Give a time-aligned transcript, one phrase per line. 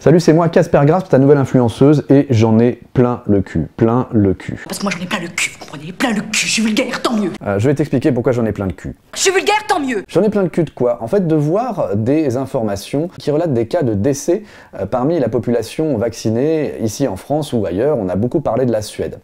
[0.00, 3.66] Salut, c'est moi, Casper Grasp, ta nouvelle influenceuse, et j'en ai plein le cul.
[3.76, 4.62] Plein le cul.
[4.68, 5.92] Parce que moi j'en ai plein le cul, vous comprenez?
[5.92, 8.52] Plein le cul, je suis vulgaire, tant mieux Euh, je vais t'expliquer pourquoi j'en ai
[8.52, 8.94] plein le cul.
[9.16, 11.02] Je suis vulgaire, tant mieux J'en ai plein le cul de quoi?
[11.02, 14.44] En fait, de voir des informations qui relatent des cas de décès
[14.78, 17.98] euh, parmi la population vaccinée ici en France ou ailleurs.
[17.98, 19.18] On a beaucoup parlé de la Suède.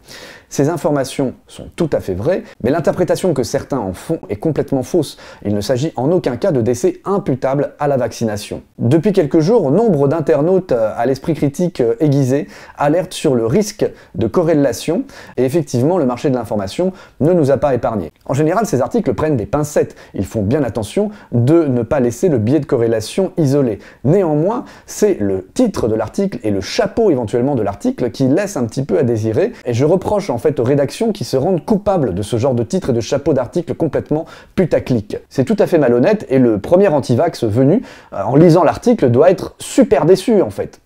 [0.55, 4.83] Ces informations sont tout à fait vraies, mais l'interprétation que certains en font est complètement
[4.83, 5.17] fausse.
[5.43, 8.61] Il ne s'agit en aucun cas de décès imputable à la vaccination.
[8.79, 13.85] Depuis quelques jours, nombre d'internautes euh, à l'esprit critique euh, aiguisé alertent sur le risque
[14.15, 15.03] de corrélation,
[15.35, 18.13] et effectivement, le marché de l'information ne nous a pas épargnés.
[18.25, 19.97] En général, ces articles prennent des pincettes.
[20.13, 23.79] Ils font bien attention de ne pas laisser le biais de corrélation isolé.
[24.05, 28.63] Néanmoins, c'est le titre de l'article et le chapeau éventuellement de l'article qui laissent un
[28.63, 32.21] petit peu à désirer, et je reproche en aux rédactions qui se rendent coupables de
[32.21, 35.17] ce genre de titre et de chapeau d'article complètement putaclic.
[35.29, 37.81] C'est tout à fait malhonnête et le premier antivax venu,
[38.13, 40.79] euh, en lisant l'article, doit être super déçu en fait.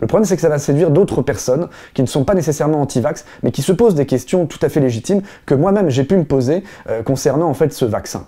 [0.00, 3.24] Le problème, c'est que ça va séduire d'autres personnes qui ne sont pas nécessairement anti-vax,
[3.42, 6.24] mais qui se posent des questions tout à fait légitimes que moi-même j'ai pu me
[6.24, 8.26] poser euh, concernant en fait ce vaccin.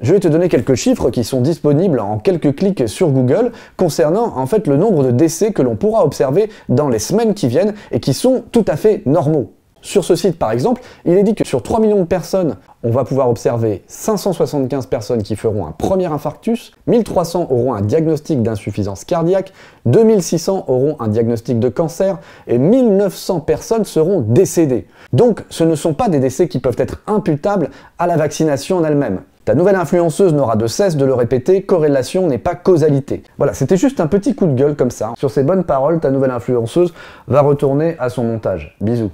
[0.00, 4.36] Je vais te donner quelques chiffres qui sont disponibles en quelques clics sur Google concernant
[4.38, 7.74] en fait le nombre de décès que l'on pourra observer dans les semaines qui viennent
[7.90, 9.52] et qui sont tout à fait normaux.
[9.82, 12.90] Sur ce site, par exemple, il est dit que sur 3 millions de personnes, on
[12.90, 19.04] va pouvoir observer 575 personnes qui feront un premier infarctus, 1300 auront un diagnostic d'insuffisance
[19.04, 19.52] cardiaque,
[19.86, 24.86] 2600 auront un diagnostic de cancer et 1900 personnes seront décédées.
[25.12, 28.84] Donc, ce ne sont pas des décès qui peuvent être imputables à la vaccination en
[28.84, 29.20] elle-même.
[29.46, 33.22] Ta nouvelle influenceuse n'aura de cesse de le répéter, corrélation n'est pas causalité.
[33.38, 35.14] Voilà, c'était juste un petit coup de gueule comme ça.
[35.18, 36.92] Sur ces bonnes paroles, ta nouvelle influenceuse
[37.26, 38.76] va retourner à son montage.
[38.82, 39.10] Bisous.